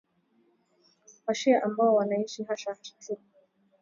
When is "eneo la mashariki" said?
3.07-3.47